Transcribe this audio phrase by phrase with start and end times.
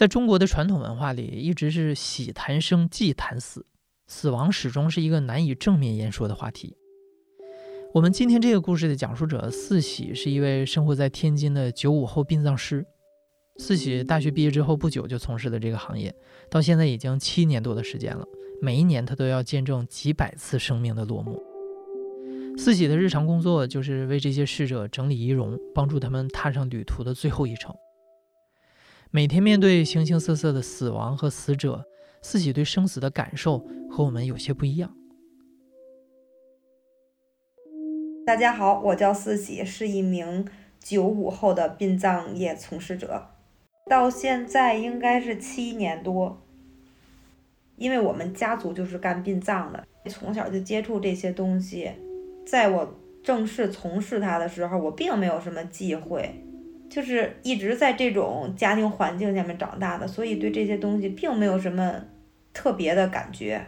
[0.00, 3.66] 在中国的传统文化里，一直是喜谈生，忌谈死，
[4.06, 6.74] 死亡始终是一个难以正面言说的话题。
[7.92, 12.82] 我们今天这个故事的讲述者四喜是一位生活在天津的九五后殡葬师。
[13.58, 16.14] 四喜大学毕业之后不久就从事了这个行业，
[16.50, 18.24] 到现在已经七年多的时间了。
[18.62, 21.42] 每一年他都要见证几百次生命的落幕。
[22.56, 27.74] 四喜的日常工作就是为这些逝者整理仪容，帮助他们踏上旅途的最后一程。
[29.12, 31.84] 每天面对形形色色的死亡和死者，
[32.22, 34.94] 四喜对生死的感受和我们有些不一样。
[38.24, 40.46] 大家好，我叫四喜，是一名
[40.78, 43.26] 九五后的殡葬业从事者，
[43.88, 46.40] 到现在应该是七年多。
[47.74, 51.90] 因为我们家族就是干殡葬的，从小就接触这些东西，
[52.46, 52.94] 在我
[53.24, 56.44] 正式从事它的时候，我并没有什么忌讳。
[56.90, 61.94] 就是一直在这种家庭环境下面长大的，所以对这些东西并没有什么
[62.52, 63.64] 特别的感觉。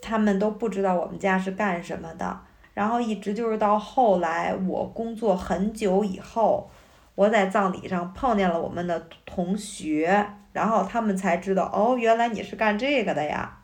[0.00, 2.40] 他们都不知道我们家是干什么的，
[2.72, 6.70] 然后一直就是到后来我工作很久以后，
[7.14, 13.58] 我在葬礼上碰见了我们的同学，然后他们才知道哦，原来你是干这个的呀。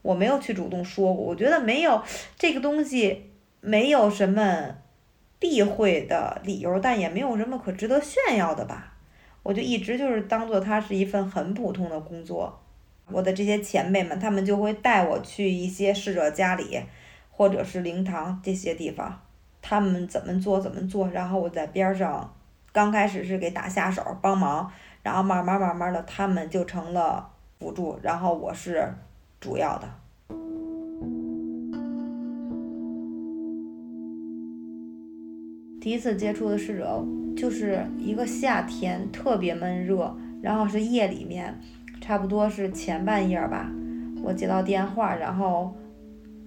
[0.00, 2.02] 我没有去主动说过，我觉得没有
[2.38, 3.30] 这个东西，
[3.60, 4.74] 没有什么。
[5.38, 8.94] 避讳的理由，但也没有什么可值得炫耀的吧。
[9.42, 12.60] 我就一直就是当做它是一份很普通的工作。
[13.10, 16.78] 我的这些前辈们，他们就会带我去一些逝者家里，
[17.30, 19.20] 或者是灵堂这些地方，
[19.62, 22.34] 他们怎么做怎么做，然后我在边上，
[22.72, 24.70] 刚开始是给打下手帮忙，
[25.02, 28.86] 然后慢慢慢慢的，他们就成了辅助，然后我是
[29.40, 29.88] 主要的。
[35.80, 37.04] 第一次接触的逝者，
[37.36, 41.56] 就是一个夏天，特别闷热，然后是夜里面，
[42.00, 43.70] 差不多是前半夜吧，
[44.22, 45.72] 我接到电话，然后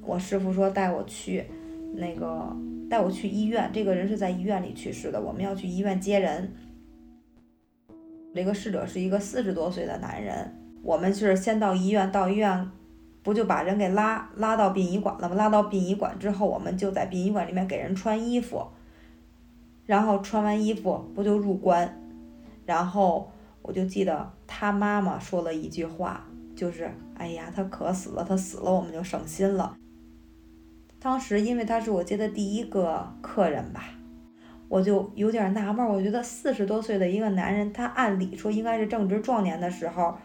[0.01, 1.45] 我师傅说带我去，
[1.95, 2.53] 那个
[2.89, 6.51] 带我去医院，这个人是在医院里去世的，我们要去医院接人。
[8.35, 10.53] 这个逝者是一个四十多岁的男人，
[10.83, 12.69] 我们是先到医院，到医院
[13.23, 15.35] 不就把人给拉拉到殡仪馆了吗？
[15.35, 18.67] 拉到殡仪馆之后，我们就在殡仪馆里面给人穿衣服。
[19.85, 22.01] 然后穿完衣服不就入关，
[22.65, 23.31] 然后
[23.61, 26.25] 我就记得他妈妈说了一句话，
[26.55, 29.75] 就是“哎呀，他可死了，他死了，我们就省心了。”
[30.99, 33.85] 当时因为他是我接的第一个客人吧，
[34.69, 40.15] 我就有点纳闷，我觉得四十多岁的一个男人，他按理说应该是正值壮年的时候，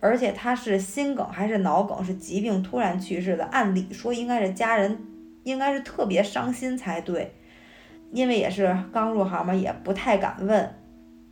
[0.00, 4.98] 而且他是心梗还是脑梗，是疾病突然去世的，按理说应该是家人
[5.42, 7.34] 应该是特别伤心才对。
[8.14, 10.72] 因为也是刚入行嘛，也不太敢问。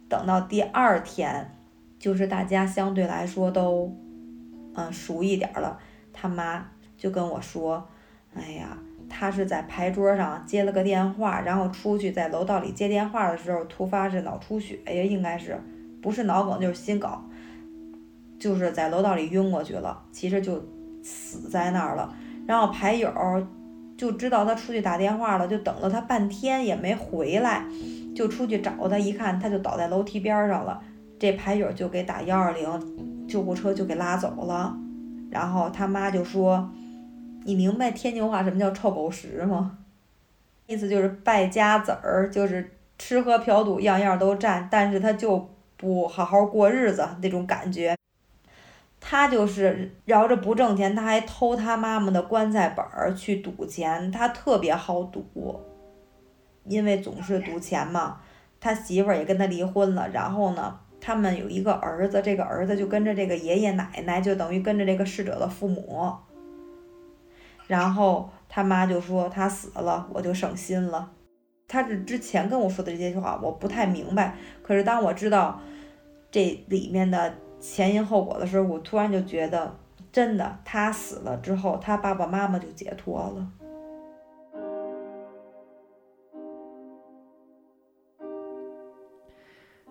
[0.08, 1.48] 等到第二天，
[1.96, 3.96] 就是大家相对来说都，
[4.74, 5.78] 嗯，熟一点了。
[6.12, 6.66] 他妈
[6.96, 7.86] 就跟我说
[8.34, 8.76] ：“哎呀，
[9.08, 15.56] 他是在牌桌上接了个电话，然后出去在楼道里接电话的时候，突发是脑出血呀，应该是
[16.02, 17.08] 不是脑梗就是心梗，
[18.40, 20.60] 就是在楼道里晕过去了，其实就
[21.00, 22.12] 死在那儿了。
[22.44, 23.08] 然后牌友。”
[24.02, 27.64] 就知道他出去打电话了，就等了他半天也没回来，
[28.16, 30.82] 就出去找他，一看他就倒在楼梯边上了。
[31.20, 34.76] 这牌友就给打幺二零，救护车就给拉走了。
[35.30, 36.68] 然后他妈就说
[37.46, 39.78] ：“你明白天津话什么叫臭狗屎吗？
[40.66, 47.94] 意思就是败家子儿，就是吃喝嫖赌样样都占，但是他就不好好过日子那种感觉。”
[49.12, 55.60] 他就是饶着不挣钱，他还偷他妈妈的棺材本儿去赌钱，他特别好赌，
[56.64, 58.22] 因为总是赌钱嘛。
[58.58, 66.10] 他媳妇儿也跟他离婚了，然后呢，他们有一个儿子，这个儿子就跟着这个爷爷奶奶，就等于跟着这个逝者的父母。
[67.66, 71.12] 然后他妈就说他死了，我就省心了。
[71.68, 74.36] 他是之前跟我说的这些话，我不太明白。
[74.62, 75.60] 可是当我知道
[76.30, 77.34] 这里面的。
[77.62, 79.72] 前因后果的时候我突然就觉得
[80.10, 83.48] 真的他死了之后他爸爸妈妈就解脱了。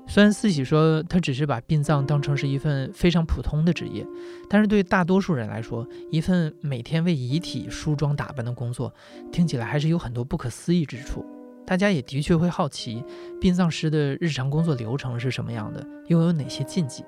[0.06, 4.06] 虽然四喜说他只是把殡葬当成是一份非常普通的职业
[4.50, 8.94] 但是对大多数人来说一份每天为遗体梳妆打扮的工作
[9.32, 11.26] 听起来还是有很多不可思议之处。
[11.66, 13.02] 大家也的确会好奇
[13.40, 17.06] 殡葬师的日常工作流程是什么样的又有哪些禁忌？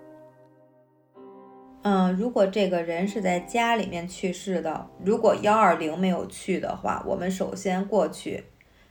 [1.84, 8.46] 嗯，如果这个人是在家里面去世的，如果幺二零没有去的话，我们首先过去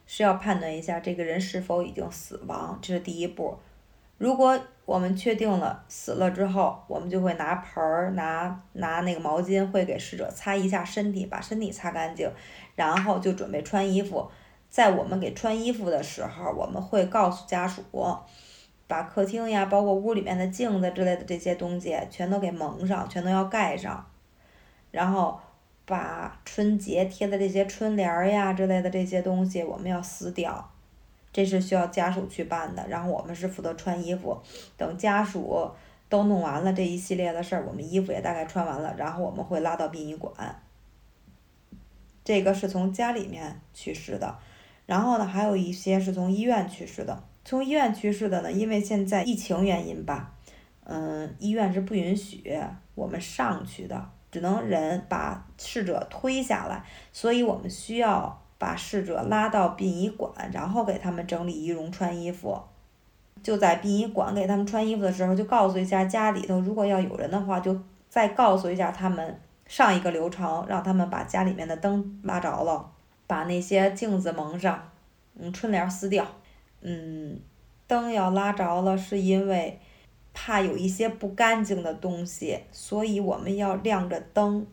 [0.06, 3.58] 是要判断一下这个人是否已经死亡，这是第一步。
[4.18, 12.30] 如果我们确定了死了之后，我们就会拿盆儿、拿拿那个毛巾，会给逝者擦一下身体，把身体擦干净，
[12.76, 14.30] 然后就准备穿衣服。
[14.68, 17.82] 在我们给穿衣服的时候，我们会告诉家属。
[18.92, 24.06] 把客厅呀，包括屋里面的镜子之类的这些东西，全都给蒙上，全都要盖上。
[24.90, 25.40] 然后
[25.86, 30.70] 把春节贴的这些春联儿呀之类的这些东西，我们要撕掉。
[31.32, 32.86] 这是需要家属去办的。
[32.86, 34.38] 然后我们是负责穿衣服。
[34.76, 35.70] 等家属
[36.10, 40.60] 都弄完了这一系列的事儿，我们衣服也大概穿完了，然后我们会拉到殡仪馆。
[42.22, 44.36] 这个是从家里面去世的。
[44.84, 47.24] 然后呢，还有一些是从医院去世的。
[47.44, 50.32] 从医院去世的呢，因为现在疫情原因吧，
[50.84, 52.56] 嗯，医院是不允许
[52.94, 62.60] 我们上去的，只能人把逝者推下来，所以我们需要把逝者拉到殡仪馆，然后给他们整理仪容、穿衣服。
[63.42, 67.76] 就在殡仪馆给他们穿衣服的时候，就告诉一下家里头，如果要有人的话，就
[68.08, 72.88] 再告诉一下他们上一个流程，让他们把家里面的灯拉着了，
[73.26, 74.80] 把那些镜子蒙上，
[75.34, 76.24] 嗯，春联撕掉。
[76.82, 77.40] 嗯，
[77.86, 79.80] 灯要拉着了，是因为
[80.34, 84.66] 怕有一些不干净的东西，所以我们要亮着灯。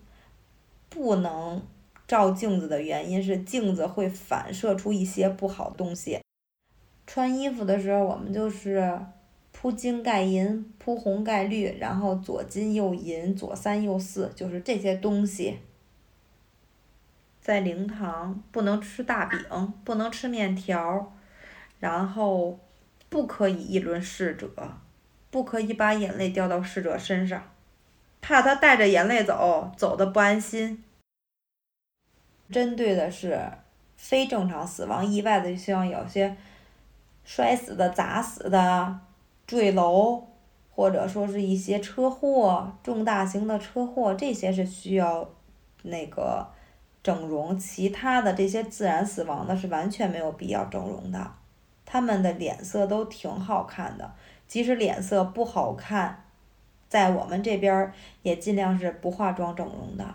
[0.90, 1.62] 不能
[2.08, 6.20] 照镜子的原因是镜子会反射出一些不好东西。
[7.06, 9.00] 穿衣服的时候，我们就是
[9.52, 15.60] 铺金盖银，铺红盖绿，然后左金右银，左三右四，就是这些东西。
[17.40, 19.40] 在灵堂不能吃大饼，
[19.84, 21.16] 不能吃面条。
[21.80, 22.60] 然后，
[23.10, 24.50] 不可以议论逝者，
[25.32, 27.42] 不可以把眼泪掉到逝者身上，
[28.20, 30.84] 怕他带着眼泪走，走的不安心。
[32.52, 33.40] 针对的是
[33.96, 36.36] 非正常死亡、意外的，像有些
[37.24, 39.00] 摔死的、砸死的、
[39.48, 40.24] 坠楼，
[40.72, 45.30] 或者说是一些车祸、重大型的车祸，这些是需要
[45.84, 46.46] 那个
[47.04, 47.58] 整容。
[47.58, 51.32] 其他的这些自然死亡的，是完全没有必要整容的。
[51.92, 54.14] 他们的脸色都挺好看的，
[54.48, 56.24] 即使脸色不好看，
[56.88, 57.92] 在我们这边
[58.22, 60.06] 也尽量是不化妆整容的，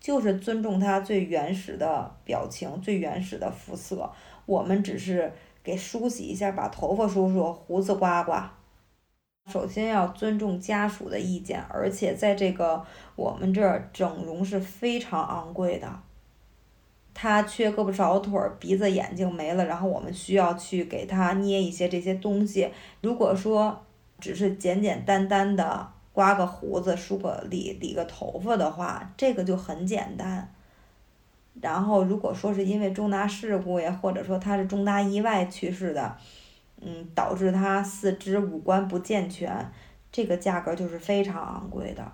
[0.00, 4.10] 就是尊重他最原始的表情、最原始的肤色。
[4.44, 5.32] 我们只是
[5.62, 8.52] 给梳洗一下，把头发梳梳，胡子刮刮。
[9.48, 12.84] 首先要尊重家属的意见，而且在这个
[13.14, 16.00] 我们这儿整容是非常昂贵的。
[17.14, 22.68] 他缺胳膊少腿儿，鼻子眼睛没了，然后我们需要去给他捏一些这些东西。
[23.00, 23.84] 如果说
[24.18, 30.52] 只是简简单单的刮个胡子、梳个理理个头发的话，这个就很简单。
[31.60, 36.16] 然后如果说是因为重大事故呀，或者说他是重大意外去世的，
[36.80, 39.70] 嗯，导致他四肢五官不健全，
[40.10, 42.12] 这个价格就是非常昂贵的。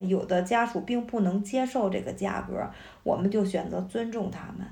[0.00, 2.68] 有的家属并不能接受这个价格，
[3.02, 4.66] 我们就选择尊重他们，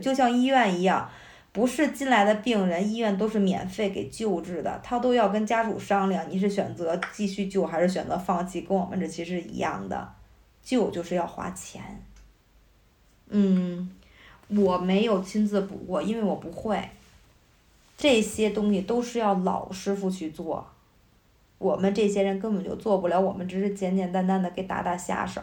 [0.00, 1.08] 就像医院一样，
[1.52, 10.12] 不是进来的病人，医院都是免费给救治的，他都要跟家属商量，你是选择继续救还是选择放弃，跟我们这其实一样的，
[10.64, 11.80] 救就是要花钱。
[13.28, 13.90] 嗯，
[14.48, 16.90] 我没有亲自补过，因为我不会，
[17.96, 20.66] 这些东西都是要老师傅去做。
[21.62, 25.40] 我们这些人根本就做不了，我们只是简简单单的给打打下手。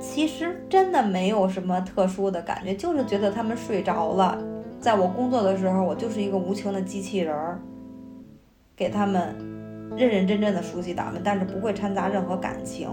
[0.00, 4.36] 其实真的没有什么特殊的感觉，就是觉得他们睡着了。
[4.80, 7.62] 在我工作的时候，我就是一个无情的机器人儿，
[8.74, 9.36] 给他们
[9.96, 12.90] 认认真真的熟悉打扮，但是不会掺杂任何感情。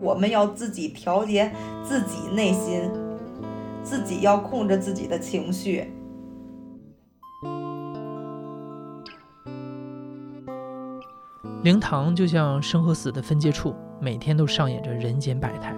[0.00, 1.50] 我们要自己调节
[1.82, 2.88] 自己内心，
[3.82, 5.92] 自己要控制自己的情绪。
[11.64, 15.74] 灵堂就像生和死的分界处，每天都上演着人间百态。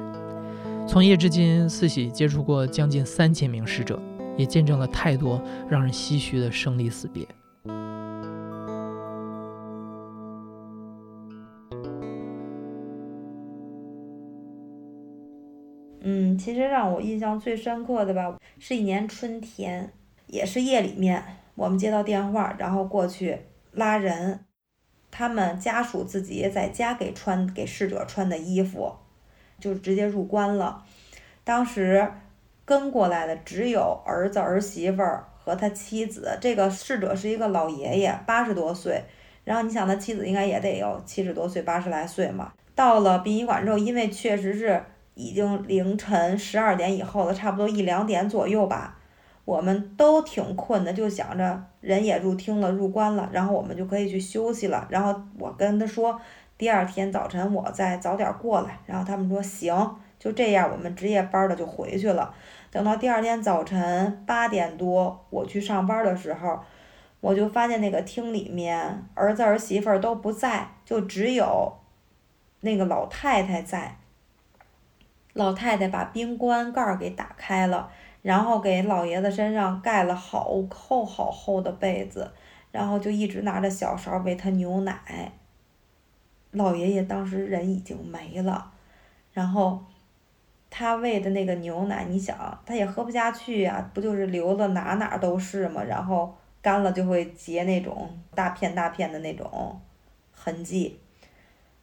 [0.84, 4.02] 从业至今，四喜接触过将近三千名逝者，
[4.36, 7.24] 也见证了太多让人唏嘘的生离死别。
[16.00, 19.92] 嗯，其实让我印象最深刻的吧，是一年春天，
[20.26, 21.22] 也是夜里面，
[21.54, 23.38] 我们接到电话，然后过去
[23.70, 24.40] 拉人，
[25.16, 28.92] 他们家属自己在家给穿给逝者穿的衣服，
[29.58, 30.85] 就直接入关了。
[31.42, 32.06] 当时
[32.66, 39.02] 跟过来的只有儿子儿媳妇儿和他妻子，这个逝者是一个老爷爷，八十多岁。
[39.42, 42.52] 然后你想，他妻子应该也得有七十多岁、八十来岁嘛。
[42.75, 48.95] 到了殡仪馆之后，因为确实是已经凌晨十二点以后了，差不多一两点左右吧，
[49.46, 54.86] 我们都挺困的，就想着人也入厅了、入关了，然后我们就可以去休息了。
[54.90, 56.20] 然后我跟他说，
[56.58, 58.78] 第二天早晨我再早点过来。
[58.84, 62.34] 然后他们说行，就这样，我们值夜班的就回去了。
[62.70, 66.60] 等到第二天早晨八点多，我去上班的时候。
[67.22, 71.72] 我就发现那个厅里面儿子儿媳妇儿都不在，就只有
[72.60, 73.96] 那个老太太在。
[75.32, 77.90] 老太太把冰棺盖给打开了，
[78.26, 82.28] 然后给老爷子身上盖了好厚好厚的被子，
[82.73, 85.33] 然后就一直拿着小勺喂他牛奶。
[86.50, 88.73] 老爷爷当时人已经没了，
[89.33, 89.85] 然后
[90.68, 95.80] 他喂的那个牛奶，你想他也喝不下去呀，不就是流的哪哪都是吗？
[95.85, 96.35] 然后。
[96.62, 99.80] 干了就会结那种大片大片的那种
[100.33, 100.99] 痕迹。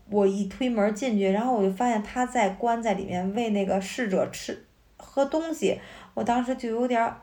[0.10, 4.66] 我一推门进去，然后我就发现他在关在里面喂那个逝者吃
[4.98, 5.80] 喝东西。
[6.13, 7.13] 我当时就有点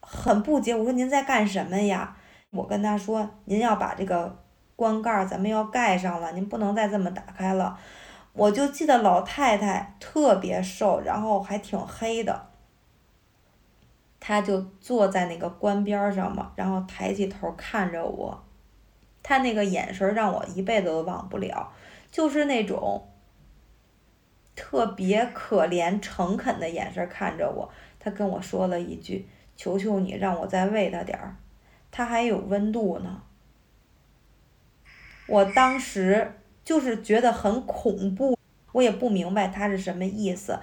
[0.00, 2.16] 很不解，我说您在干什么呀？
[2.50, 4.36] 我跟他说，您要把这个
[4.76, 7.78] 棺盖咱们要盖上了，您不能再这么打开了。
[8.32, 12.46] 我就记得老太太特别瘦，然后还挺黑的。
[14.20, 18.44] 他就坐在那个棺边上嘛，然后抬起头看着我，
[19.22, 21.72] 他那个眼神让我一辈子都忘不了，
[22.10, 23.08] 就是那种
[24.54, 27.70] 特别可怜、诚恳的眼神看着我。
[28.06, 31.34] 他跟我说了一句：“求求你，让我再喂他点儿，
[31.90, 33.20] 他还有温度呢。”
[35.26, 36.34] 我当时
[36.64, 38.38] 就是觉得很恐怖，
[38.70, 40.56] 我也不明白他是什么意思。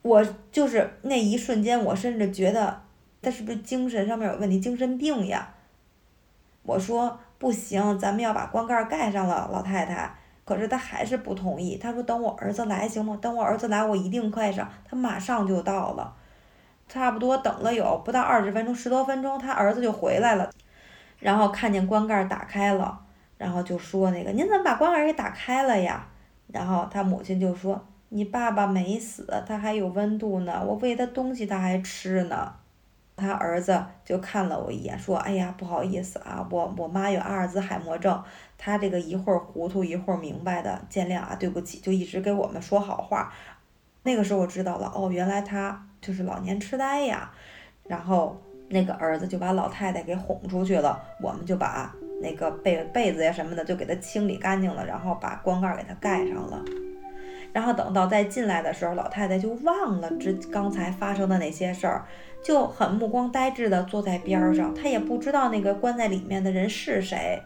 [0.00, 2.80] 我就是那一瞬间，我甚至觉得
[3.20, 5.54] 他是不是精神上面有问题，精神病呀？
[6.62, 10.14] 我说不行，咱们要把棺盖盖上了，老太太。
[10.46, 13.18] 可是他还是不同意，他说等我儿子来行吗？
[13.20, 14.66] 等我儿子来，我一定盖上。
[14.84, 16.16] 他马上就到了，
[16.92, 20.50] 差不多等了有不到二十分钟，十多分钟，他儿子就回来了，
[21.20, 23.00] 然后看见棺盖打开了，
[23.38, 26.06] 然后就说那个您怎么把棺盖给打开了呀？
[26.48, 27.82] 然后他母亲就说。
[28.14, 30.62] 你爸爸没死，他还有温度呢。
[30.62, 32.52] 我喂他东西，他还吃呢。
[33.16, 38.22] 他儿子就看了我一眼，说：“哎呀，不好意思啊，我我妈有阿尔兹海默症，
[38.58, 43.32] 他这个一会儿糊涂一会儿明白的，见谅啊，对不起。”就一直给我们说好话。
[44.02, 47.30] 那个时候我知道了，哦，原来他就是老年痴呆呀。
[47.86, 56.62] 然后那个儿子就把老太太给哄出去了，我们就把那个被被子呀什么的就给他清理干净了，然后把棺盖给他盖上了。
[57.52, 62.06] 然后等到再进来的时候，老太太就忘了之刚才发生的那些事儿，
[62.42, 64.74] 就很目光呆滞的坐在边上。
[64.74, 67.42] 她也不知道那个关在里面的人是谁。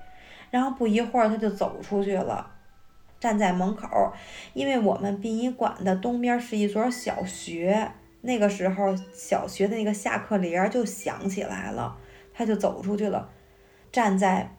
[0.50, 2.46] 然后不一会儿，她就走出去了，
[3.20, 4.12] 站在门口。
[4.54, 7.92] 因为我们殡仪馆的东边是一所小学，
[8.22, 11.96] 那个时候小学的那个下课铃就响起来了，
[12.32, 13.28] 他就走出去了，
[13.90, 14.54] 站在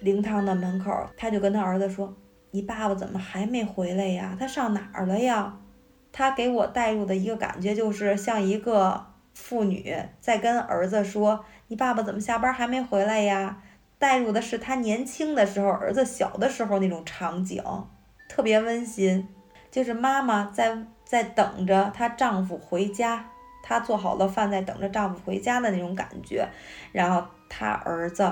[0.00, 2.16] 灵堂的门口，他就跟他儿子说。
[2.50, 4.36] 你爸爸怎么还没回来呀？
[4.38, 5.58] 他上哪儿了呀？
[6.12, 13.60] 他给我带入的一个感觉就是像一个妇女在跟儿子说：“你爸爸怎么下班还没回来呀？”
[14.04, 17.64] 带入的是他年轻的时候，儿子小的时候那种场景，
[18.28, 19.26] 特别温馨。
[19.70, 23.24] 就是妈妈在在等着她丈夫回家，
[23.62, 26.46] 她做好了饭在等着丈夫回家的那种感觉，
[26.92, 28.30] 然后他儿子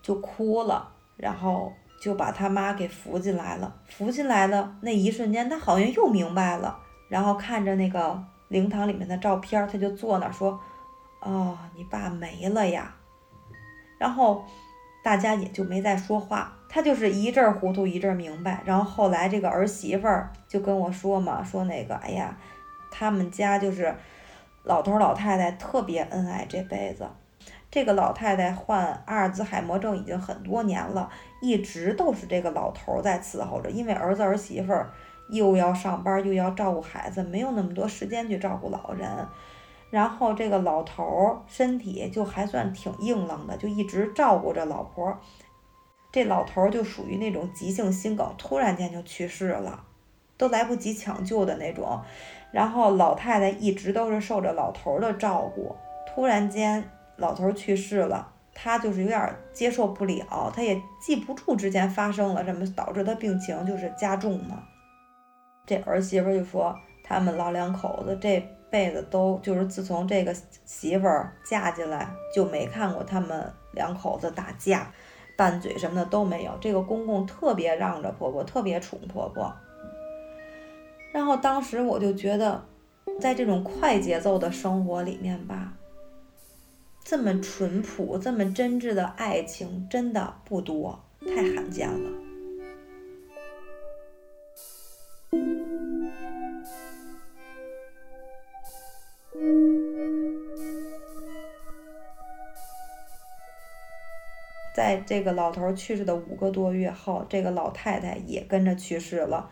[0.00, 1.70] 就哭了，然后。
[2.00, 6.78] 就把他妈给扶进来了，扶进来的那一瞬间，他好像又明白了，
[7.08, 8.16] 然后看着那个
[8.46, 10.60] 灵堂里面的照片，他就坐那说
[11.20, 12.94] ：“哦，你爸没了呀。”
[13.98, 14.44] 然后
[15.02, 18.60] 大家也就没再说话，他就是一阵糊涂一阵明白。
[18.64, 22.36] 然后后来这个儿媳妇儿就跟我说嘛，说那个，哎呀，
[22.90, 23.94] 他们家就是
[24.64, 27.06] 老头老太太特别恩爱，这辈子。
[27.70, 31.10] 这个老太太患阿尔兹海默症已经很多年了，
[31.42, 34.90] 一直都是这个老头在伺候着，因为儿子儿媳妇儿
[35.28, 39.06] 又要上班又要照顾孩子，没有那么多时间去照顾老人。
[39.90, 45.18] 然后这个老头儿身体就还算挺硬朗的，就一直照顾着老婆。
[46.12, 49.84] 这老头儿就属于那种急性心梗，突然间就去世了，
[50.36, 52.00] 都来不及抢救的那种。
[52.52, 55.74] 然后老太太一直都是受着老头儿的照顾，
[56.06, 56.90] 突然间。
[57.20, 64.62] 老头儿去世了，他就是有点接受不了，他也记不住之前发生了什么，导致他病情就是加重嘛。
[65.66, 70.34] 这儿媳妇就说，他们老两口子这辈子都就是自从这个
[70.64, 74.92] 媳妇儿嫁进来，就没看过他们两口子打架、
[75.36, 76.52] 拌嘴什么的都没有。
[76.60, 79.52] 这个公公特别让着婆婆，特别宠婆婆。
[81.12, 82.62] 然后当时我就觉得，
[83.18, 85.72] 在这种快节奏的生活里面吧，
[87.02, 92.27] 这么淳朴、这么真挚的爱情真的不多，太罕见了。
[104.78, 109.50] 在这个老头去世的五个多月后，这个老太太也跟着去世了。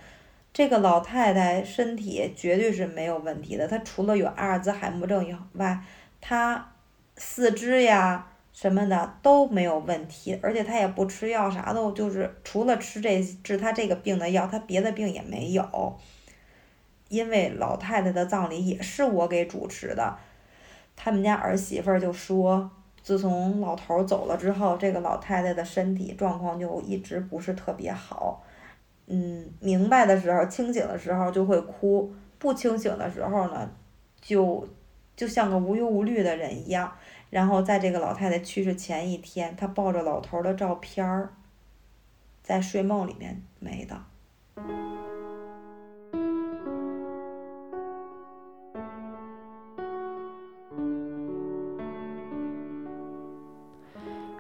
[0.53, 5.81] 这个老太太身体绝对是没有问题的，她除了有阿尔兹海默症以外，
[6.21, 6.69] 她
[7.17, 15.99] 四肢呀什么的都没有问题，而且她也不吃药，啥的就是除了吃这治她这个病的药，她别的病也没有。
[17.09, 20.17] 因为老太太的葬礼也是我给主持的，
[20.95, 22.71] 他们家儿媳妇就说，
[23.07, 28.43] 自从老头走了之后，这个老太太的身体状况就一直不是特别好。
[29.07, 33.71] 嗯，明白的时候，清醒的时候就会哭；不清醒的时候呢，
[34.21, 34.69] 就
[35.15, 36.93] 就像个无忧无虑的人一样。
[37.31, 41.33] 然后在这个老太太去世前一天，她抱着老头的照片儿，
[42.43, 44.96] 在睡梦里面没的。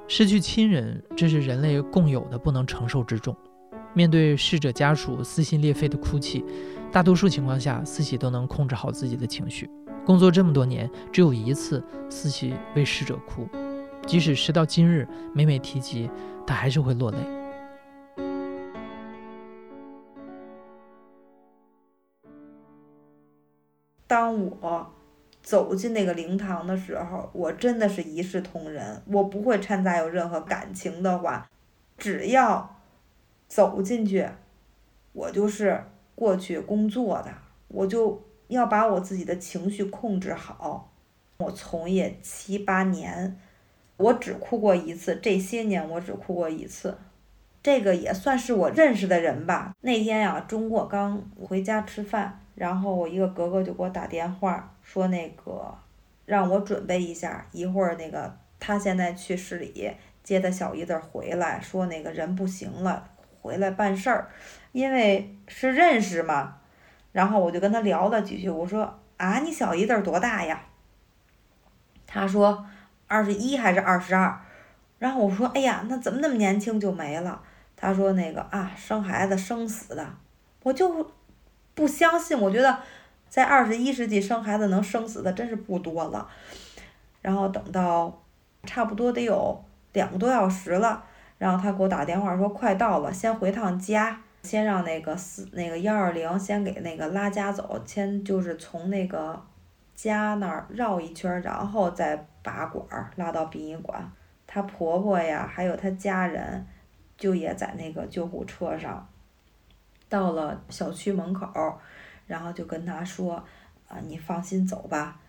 [0.09, 3.37] 失去亲人，这是人类共有的不能承受之重。
[3.93, 6.45] 面对逝者家属撕心裂肺的哭泣，
[6.93, 9.69] 大多数情况下，思喜都能控制好自己的情绪。
[10.05, 13.49] 工作这么多年，只有一次，思喜为逝者哭，
[14.07, 16.09] 即使时到今日，每每提及，
[16.47, 17.19] 他还是会落泪。
[24.07, 24.87] 当我
[25.47, 31.49] 走进那个灵堂的时候，我真的是一视同仁，我不会掺杂有任何感情的话，
[31.97, 32.73] 只要。
[33.49, 34.29] 走进去，
[35.13, 35.81] 我就是
[36.17, 37.33] 过去工作的，
[37.69, 40.91] 我就要把我自己的情绪控制好。
[41.39, 43.39] 我从业七八年，
[43.99, 46.99] 我只哭过一次，这些年我只哭过一次，
[47.63, 49.73] 这个也算是我认识的人吧。
[49.83, 55.73] 那天呀，中午刚回家吃饭，然后我一个哥哥就给我打电话说那个
[56.25, 59.93] 让我准备一下，一会儿那个他现在去市里
[60.25, 63.11] 接他小姨子回来，说那个人不行了。
[63.41, 64.29] 回来办事儿，
[64.73, 66.57] 因为是认识嘛，
[67.13, 68.51] 然后我就跟他聊了几句。
[68.51, 70.63] 我说啊，你小姨子多大呀？
[72.09, 72.67] 他说
[73.07, 74.41] 二十一还是二十二。
[74.99, 77.41] 然后我说哎呀，那怎么那么年轻就没了？
[77.77, 80.05] 他说那个啊，生孩子生死的，
[80.65, 81.09] 我就
[81.77, 82.37] 不相信。
[82.37, 82.77] 我觉得
[83.29, 86.29] 在二十一世纪生孩子能生死的真是不多了。
[87.23, 88.21] 然后等到
[88.65, 91.05] 差不多得有两个多小时了。
[91.39, 99.39] 然后他给我打电话说快到了，先回趟家，先让那个四那个幺二零先给那个拉家走，先就是从那个
[99.95, 104.11] 家那儿绕一圈，然后再拔管儿拉到殡仪馆。
[104.47, 106.67] 她婆婆呀，还有她家人，
[107.19, 109.07] 就也在那个救护车上。
[110.09, 111.79] 到了小区门口，
[112.27, 113.43] 然后就跟他说
[113.89, 115.21] ：“啊，你放心走吧。”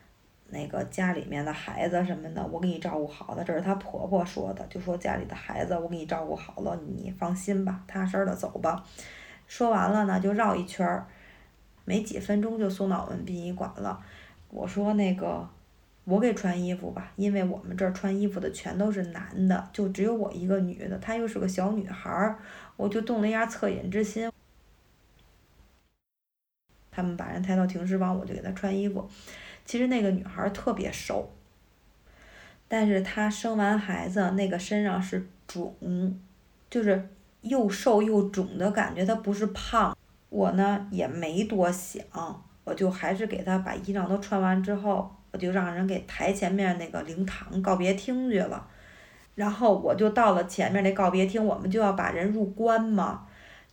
[0.50, 3.44] 那个家里面的孩子什么的，我给你照顾好了。
[3.44, 8.82] 这是她婆婆说的，就说家里的孩子我给你照顾好了，你放心吧，踏实的走吧。
[9.46, 11.06] 说完了呢，就绕一圈儿，
[11.84, 14.02] 没几分钟就送到我们殡仪馆了。
[14.50, 15.46] 我说那个，
[16.06, 22.40] 我给穿衣服吧，因为我们这儿穿衣服的全都是男的，就只有我一个女的，她又是个小女孩儿，
[22.78, 24.32] 我就动了一下恻隐之心。
[26.98, 29.08] 他们把人抬到停尸房，我就给她穿衣服。
[29.64, 31.32] 其实那个女孩特别瘦，
[32.68, 36.20] 但是她生完孩子那个身上是肿，
[36.72, 37.08] 就是
[37.42, 39.96] 又瘦又肿的感觉，她不是胖。
[40.30, 42.04] 我呢也没多想，
[42.64, 48.68] 我就还是给她把衣裳都穿完之后，我就让人给抬前面那个灵堂告别厅去了。
[49.36, 53.28] 然后我就到了前面那告别厅，我们就要把人入棺嘛。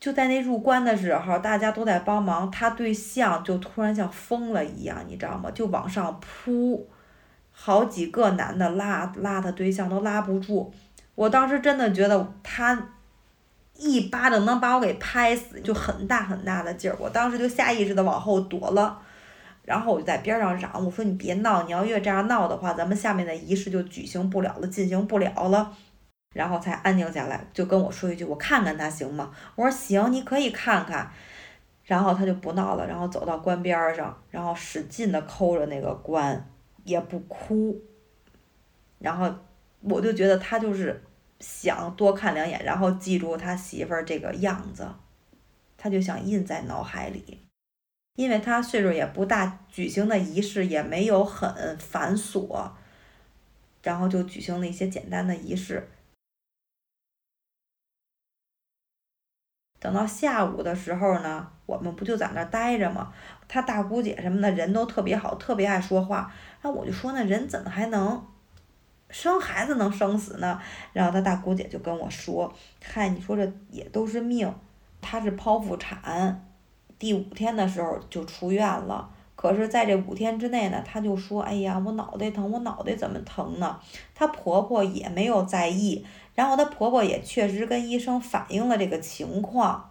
[0.05, 5.51] 就在那入关的时候，大家都在帮忙，他对象就突然像疯了一样，你知道吗？
[5.53, 6.87] 就往上扑，
[7.51, 10.71] 好几个男的拉拉他对象都拉不住。
[11.15, 12.91] 我当时真的觉得他
[13.79, 16.95] 一巴掌能把我给拍死，就很大很大的劲儿。
[17.01, 19.01] 我当时就下意识的往后躲了，
[19.63, 25.73] 然后我就在边上嚷，我说你别闹，你要越这样闹的话，咱们下面的仪式就举行不了了，进行不了了。
[26.35, 31.11] 然后才安静下来，就跟我说一句：“我看看他行吗？”我说：“行，你可以看看。”
[31.85, 36.51] 然后他就不闹了，然后走到棺边上，然后使劲的抠着那个棺，
[36.85, 37.81] 也不哭。
[38.99, 39.33] 然后
[39.81, 41.03] 我就觉得他就是
[41.41, 44.89] 想多看两眼，然后记住他媳妇儿这个样子，
[45.77, 47.41] 他就想印在脑海里。
[48.17, 52.71] 因为他岁数也不大，举行的仪式也没有很繁琐，
[53.83, 55.87] 然后就举行了一些简单的仪式。
[59.85, 63.13] 等到下午的时候呢，我们不就在那儿待着吗？
[63.47, 66.33] 他大姑姐什么的人都特别好，特别爱说话。
[66.63, 68.27] 那我就说，那人怎么还能
[69.11, 70.59] 生孩子能生死呢？
[70.95, 72.51] 然后他大姑姐就跟我说
[72.83, 74.51] ：“嗨，你说这也都是命。
[75.03, 76.49] 她是剖腹产，
[76.99, 79.11] 第五天的时候就出院了。
[79.45, 83.79] 可是在这五天之内呢，她就说：哎呀，我脑袋疼，我脑袋怎么疼呢？
[84.15, 86.03] 她婆婆也没有在意。”
[86.35, 89.91] 然后她婆婆也确实跟医生反映了这个情况，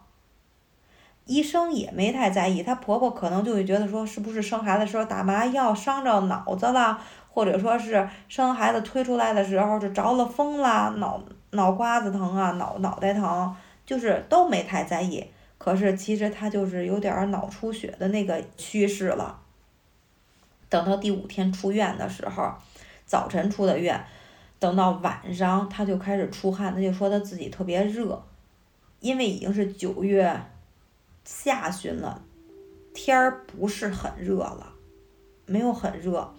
[1.28, 15.24] 医生也没太在意，她婆婆可能就会觉得说是不是生孩子的时候打麻药伤着脑子了，或者说是生孩子推出来的时候就着了风了，脑脑瓜子疼啊，脑脑袋疼，就是都没太在意。
[15.60, 19.42] 可是其实她就是有点脑出血的那个趋势了。
[20.74, 22.52] 等到第五天出院的时候，
[23.06, 24.04] 早晨出的院。
[24.58, 28.24] 等到晚上，他就开始出汗，他就说他自己特别热，
[29.00, 30.42] 因为已经是九月
[31.24, 32.24] 下旬了，
[32.92, 34.74] 天儿不是很热了，
[35.46, 36.34] 没有很热。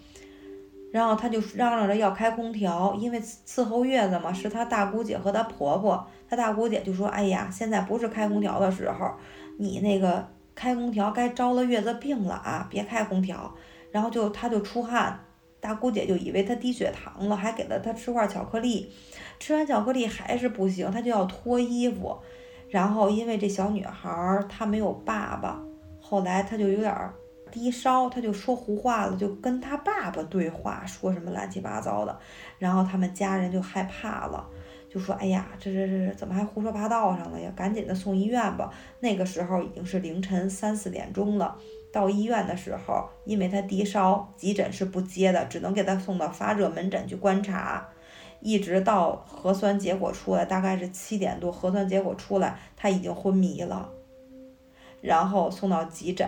[0.91, 6.05] 然后他就嚷嚷着要开空调，因为伺候月子嘛，是他大姑姐和他婆婆。
[6.29, 9.13] 他大姑姐就说：“哎呀，现在不是开空调的时候，
[9.57, 13.55] 你那个开空调该招了月子病了啊，别开空调。”
[13.95, 15.17] 然后就他就出汗。
[15.61, 18.91] 大姑姐就以为他低血糖了，还给了他吃块巧克力，
[19.39, 22.15] 吃完巧克力还是不行，他就要脱衣服。
[22.69, 25.63] 然后因为这小女孩她没有爸爸，
[26.01, 26.93] 后来她就有点
[27.49, 32.19] 低烧，她就说胡话了，就跟她爸爸对话，说什么乱七八糟的。
[32.59, 34.47] 然后他们家人就害怕了，
[34.87, 37.51] 就说：“哎呀，这这这怎么还胡说八道上了呀？
[37.55, 41.57] 赶紧的送医院吧。”那个时候已经是凌晨三四点钟了。
[41.95, 47.87] 到医院的时候，因为他低烧，急诊是不接的，只能给他送到发热门诊去观察，
[48.41, 53.89] 一直到核酸结果出来，大概是七点多，核酸结果出来，他已经昏迷了，
[54.99, 56.27] 然后送到急诊，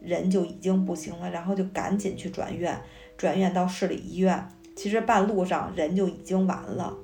[0.00, 2.80] 人就已经不行了，然后就赶紧去转院，
[3.18, 6.96] 转院到市里医院，其实半路上人就已经完了，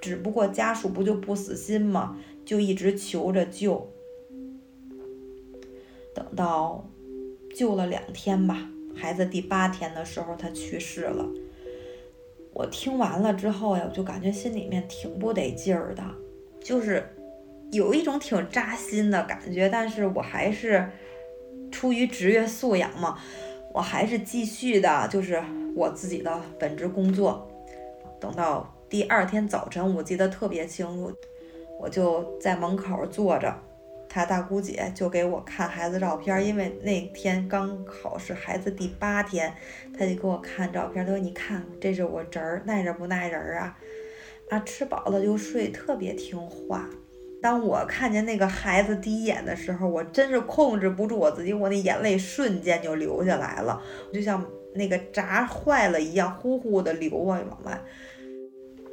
[0.00, 3.92] 只不过家属不就不死心嘛，就一直求着救。
[6.20, 6.86] 等到
[7.56, 11.26] 救了两天吧，孩子第八天的时候他去世了。
[12.52, 16.04] 我听完了之后呀，我就感觉心里面挺不得劲儿的，
[16.60, 17.08] 就是
[17.72, 19.66] 有一种挺扎心的感觉。
[19.70, 20.90] 但是我还是
[21.70, 23.18] 出于职业素养嘛，
[23.72, 25.42] 我还是继续的，就是
[25.74, 27.48] 我自己的本职工作。
[28.20, 31.10] 等到第二天早晨，我记得特别清楚，
[31.80, 33.56] 我就在门口坐着。
[34.12, 39.54] 他大姑姐就给我看孩子照片，因为那天刚好是孩子第八天，
[39.96, 43.78] 他就给我看照片，他说：“你看，这是我侄儿，耐人不耐人啊？
[44.48, 46.90] 啊，吃饱了就睡，特别听话。”
[47.40, 53.80] 当我看见那个孩子第一眼的时候，我真是控制不住我自己，我那眼泪瞬间就流下来了，
[54.12, 54.44] 就像
[54.74, 57.80] 那个闸坏了一样，呼呼的流啊，往外。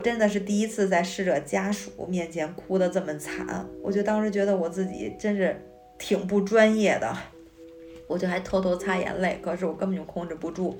[0.07, 5.61] 真的是第一次在逝者家属面前哭得这么惨，我就当时觉得我自己真是
[5.99, 7.13] 挺不专业的，
[8.07, 10.77] 我就还偷偷擦眼泪，可是我根本就控制不住。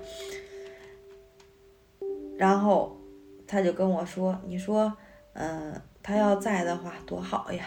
[2.37, 2.97] 然后
[3.45, 4.93] 他就跟我说：“你说，
[5.33, 7.65] 嗯，他要在的话多好呀。”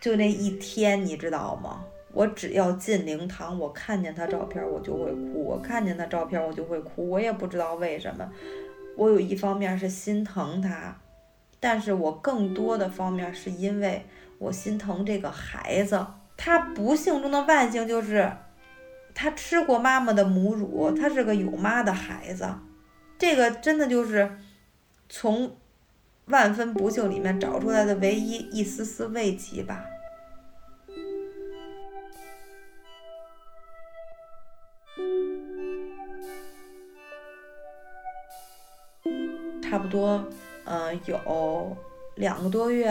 [0.00, 1.84] 就那一天，你知道吗？
[2.14, 7.10] 我只要进灵堂，我看见他照片，我就会哭；我看见他照片，我就会哭。
[7.10, 8.26] 我也不知道为什么。
[8.96, 10.96] 我有一方面是心疼他，
[11.58, 14.04] 但是我更多的方面是因为
[14.38, 16.06] 我心疼这个孩子。
[16.36, 18.32] 他不幸中的万幸就是，
[19.14, 22.48] 他吃过妈妈的母乳，他是个有妈的孩子。
[23.18, 24.38] 这个真的就是
[25.08, 25.54] 从
[26.26, 29.84] 万分不幸里面找出来的唯一一丝丝慰藉吧。
[39.70, 40.20] 差不多，
[40.64, 41.76] 嗯，有
[42.16, 42.88] 两个多月，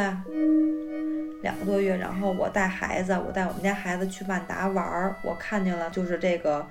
[1.41, 6.65] 两个多月，然后我带孩子，我带我们家孩子去万达玩儿，我看见了，就是这个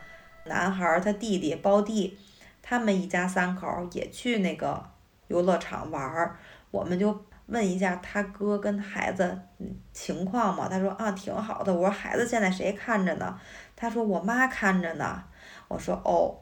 [0.47, 2.18] 男孩儿他弟弟包弟，
[2.62, 4.83] 他们一家三口也去那个
[5.27, 6.38] 游乐场玩儿，
[6.71, 9.38] 我们就问一下他哥跟孩子
[9.92, 13.38] 情况嘛，他说啊挺好的，我说孩子现在谁看着呢？
[13.77, 15.23] 他说我妈看着呢，
[15.68, 16.35] 我说哦，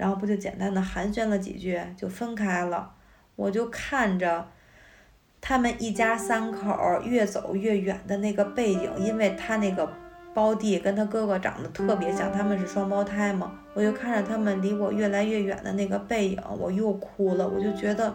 [0.00, 2.94] 然后不就简单的寒暄了几句就分开了，
[3.36, 4.48] 我就看着。
[5.42, 9.90] 他们一家三口越走越远的那个背影，因为他那个
[10.34, 13.58] 胞弟跟他哥哥长得特别像，他们是双胞胎嘛。
[13.72, 17.48] 我就看着他们离我越来越远的那个背影，我又哭了。
[17.48, 18.14] 我就觉得，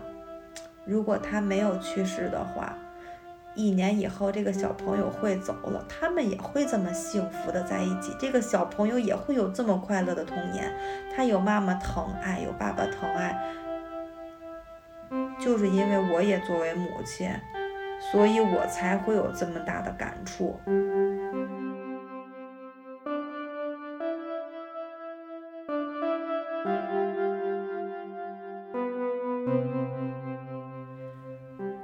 [0.85, 2.77] 如果他没有去世的话，
[3.55, 10.71] 一年以后这个小朋友会走了，他们也会这么幸福的在一起，这个小朋友也会有这么快乐的童年。
[11.15, 13.35] 他有妈妈疼爱，有爸爸疼爱。
[15.39, 17.29] 就是因为我也作为母亲，
[18.11, 20.59] 所以我才会有这么大的感触。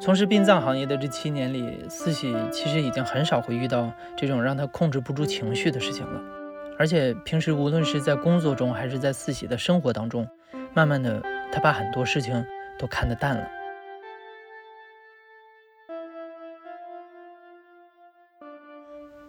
[0.02, 6.20] 从事殡葬行业的这七年里，四喜其实已经很少会遇到这种让他控制不住情绪的事情了。
[6.80, 10.28] 而且平时无论是在工作中，还是在四喜的生活当中，
[10.74, 12.44] 慢慢的，他把很多事情。
[12.80, 13.48] 都看得淡了。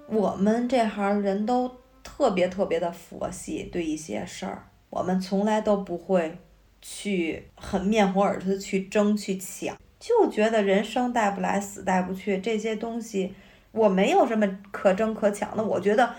[0.07, 1.71] 我们这行人都
[2.03, 6.39] 特别特别的佛系，对一些事儿，我们从来都不会
[6.81, 13.33] 去很面红耳赤的去争去抢，就觉得人生带不来，死带不去，这些东西
[13.71, 15.65] 我没有什么可争可抢的。
[15.65, 16.17] 我觉得，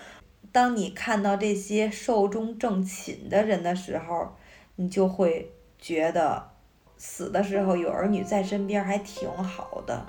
[0.53, 4.29] 当你看到这些寿终正寝的人的时候，
[4.77, 6.51] 你就会觉得。
[6.95, 10.05] 死的时候有儿女在身边还挺好的，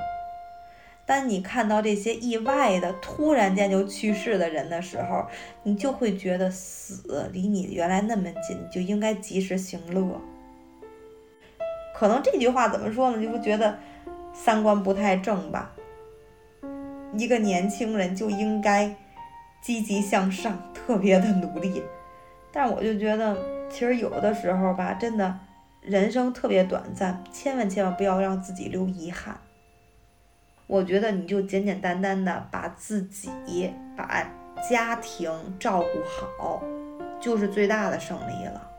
[1.04, 5.26] 当你看到这些意外的突然间就去世的人的时候，
[5.64, 10.20] 你就会觉得死离你原来那么近，就应该及时行乐。
[11.94, 13.22] 可能这句话怎么说呢？
[13.22, 13.78] 就不觉得
[14.34, 15.70] 三观不太正吧？
[17.14, 18.94] 一个年轻人就应该
[19.62, 21.82] 积极向上，特别的努力。
[22.52, 23.36] 但我就觉得，
[23.70, 25.38] 其实有的时候吧，真的。
[25.80, 29.36] 人生特别短暂，千万千万不要让自己留遗憾。
[30.66, 34.26] 我觉得你就简简单单的把自己、把
[34.70, 35.30] 家庭
[35.60, 35.86] 照顾
[36.38, 36.62] 好，
[37.20, 38.70] 就是最大的胜利了。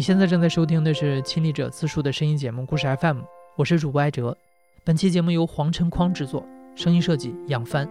[0.00, 3.18] 你现在正在收听的是亲历者自述的声音节目《故事 FM》，
[3.54, 4.34] 我是主播艾哲。
[4.82, 6.42] 本期节目由黄晨匡制作，
[6.74, 7.86] 声音设计杨帆。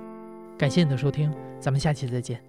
[0.57, 2.41] 感谢你的收听，咱们下期再见。